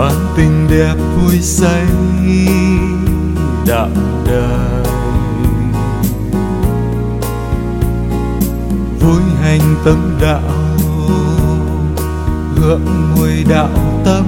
bản 0.00 0.14
tình 0.36 0.66
đẹp 0.70 0.94
vui 1.16 1.38
say 1.40 1.84
đậm 3.66 3.94
đời 4.26 4.84
vui 9.00 9.22
hành 9.42 9.60
tâm 9.84 10.18
đạo, 10.22 10.40
hưởng 12.56 12.86
mùi 13.16 13.44
đạo 13.48 14.02
tâm. 14.04 14.24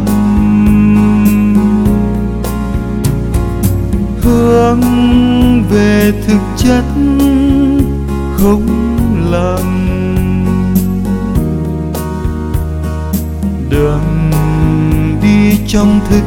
Hướng 4.23 4.81
về 5.71 6.12
trong 15.73 16.01
thức 16.11 16.25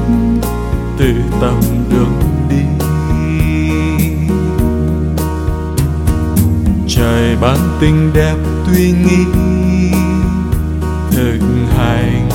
tự 0.97 1.13
tâm 1.41 1.59
đường 1.89 2.21
đi. 2.49 2.85
Trời 6.87 7.37
ban 7.41 7.57
tình 7.81 8.11
đẹp 8.13 8.35
tuy 8.65 8.91
nghĩ 8.91 9.25
thực 11.11 11.39
hành. 11.77 12.29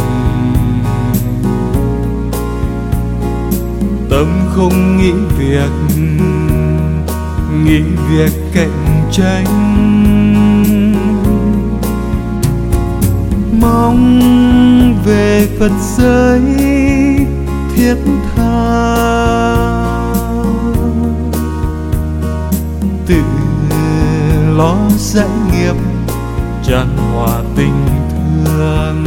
Tâm 4.11 4.27
không 4.55 4.99
nghĩ 4.99 5.12
việc 5.39 5.71
nghĩ 7.65 7.81
việc 8.11 8.33
cạnh 8.55 9.09
tranh. 9.12 9.47
Mong 13.61 14.21
về 15.05 15.49
phật 15.59 15.73
giới 15.97 16.70
thiết 17.77 17.97
tha. 18.37 18.51
Tự 23.07 23.23
lo 24.57 24.77
giải 24.99 25.29
nghiệp, 25.53 25.75
tràn 26.62 26.97
hòa 26.97 27.43
tình 27.57 27.87
thương. 28.11 29.07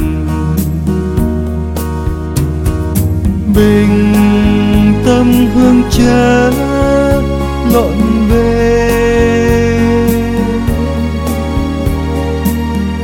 Bình 3.55 4.13
tâm 5.05 5.47
hương 5.55 5.83
chớ 5.91 6.51
lộn 7.73 7.93
về 8.29 8.89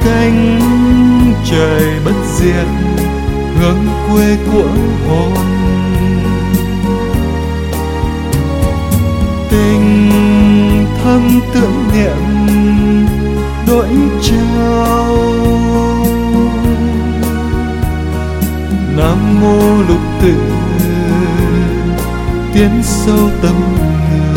cánh 0.05 0.59
trời 1.51 1.99
bất 2.05 2.15
diệt 2.37 2.98
quê 4.13 4.37
của 4.51 4.69
hồn 5.07 5.33
tình 9.49 10.85
thâm 11.03 11.41
tưởng 11.53 11.83
niệm 11.93 12.47
đổi 13.67 13.89
trao. 14.21 15.15
Nam 18.97 19.41
mô 19.41 19.81
lục 19.87 20.01
tử, 20.21 20.33
tiến 22.53 22.81
sâu 22.83 23.29
tâm 23.41 23.55
người 23.79 24.28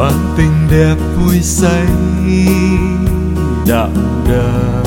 bản 0.00 0.34
tình 0.36 0.52
đẹp 0.70 0.96
vui 1.16 1.40
say 1.42 1.86
đạo 3.66 3.90
đời 4.28 4.84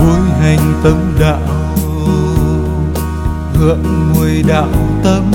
vui 0.00 0.30
hành 0.40 0.80
tâm 0.82 0.96
đạo, 1.20 1.76
hưởng 3.54 4.12
mùi 4.14 4.42
đạo 4.42 4.68
tâm. 5.04 5.32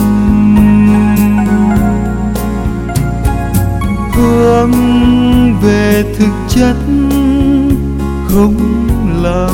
Hướng 4.14 4.72
về 5.62 6.04
thực 6.18 6.34
chất 6.50 6.76
không 8.28 8.56
là 9.24 9.50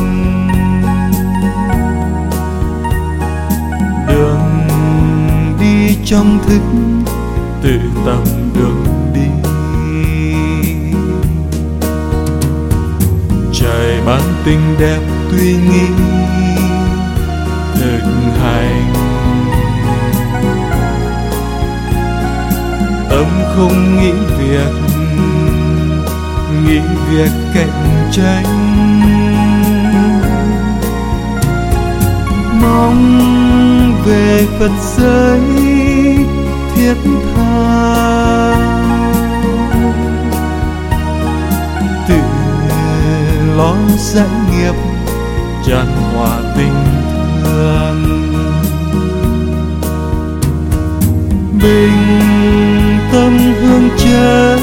trong 6.10 6.40
thức 6.48 6.62
tự 7.62 7.80
tâm 8.06 8.24
đường 8.56 8.86
đi. 9.14 9.50
Trời 13.54 14.02
ban 14.06 14.22
tình 14.46 14.76
đẹp 14.80 15.00
tuy 15.32 15.54
nghi 15.54 15.88
thực 17.74 18.02
hành. 18.42 18.94
Tâm 23.10 23.26
không 23.56 23.98
nghĩ 24.00 24.12
việc 24.38 24.74
nghĩ 26.66 26.80
việc 27.10 27.32
cạnh 27.54 28.10
tranh. 28.12 28.46
Mong 32.62 34.04
về 34.06 34.46
phật 34.60 34.72
giới 34.98 35.69
thiết 36.80 36.96
tha. 37.36 38.56
Tự 42.08 42.22
lo 43.58 43.76
sẽ 43.98 44.26
nghiệp 44.52 44.76
tràn 45.68 45.88
hòa 46.16 46.40
tình 46.58 46.74
thương. 47.44 48.00
Bình 51.62 53.00
tâm 53.12 53.38
hương 53.62 53.90
chớ 53.98 54.58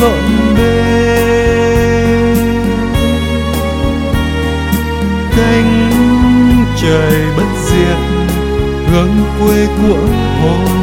lộn 0.00 0.54
bề. 0.56 0.80
Cánh 5.36 5.94
trời 6.82 7.22
bất 7.36 7.48
diệt, 7.64 7.98
hướng 8.92 9.16
quê 9.38 9.66
của 9.66 10.06
hồn 10.42 10.79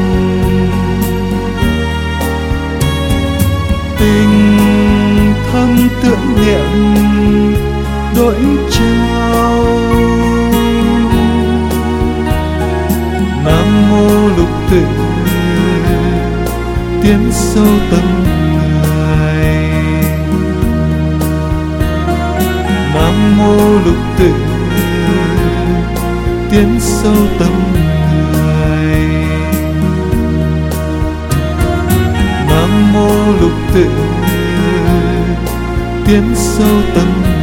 đổi 8.16 8.36
trao 8.72 9.66
nam 13.46 13.90
mô 13.90 14.28
lục 14.38 14.50
tử. 14.72 14.82
Tiến 17.02 17.32
sâu 17.32 17.66
tâm 17.92 18.24
người. 18.24 19.70
Nam 22.94 23.38
mô 23.38 23.56
lục 23.86 23.98
tử. 24.18 24.32
Tiến 26.52 26.80
sâu 26.80 27.16
tâm 27.40 27.54
người. 27.74 29.00
Nam 32.50 32.94
mô 32.94 33.10
lục 33.42 33.54
tử 33.74 34.07
tiến 36.08 36.36
sâu 36.36 36.82
tâm 36.96 37.37